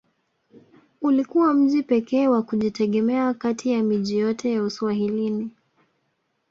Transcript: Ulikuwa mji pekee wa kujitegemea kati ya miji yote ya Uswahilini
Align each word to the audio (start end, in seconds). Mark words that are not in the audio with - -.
Ulikuwa 1.01 1.53
mji 1.53 1.83
pekee 1.83 2.27
wa 2.27 2.41
kujitegemea 2.43 3.33
kati 3.33 3.71
ya 3.71 3.83
miji 3.83 4.17
yote 4.17 4.51
ya 4.51 4.63
Uswahilini 4.63 5.51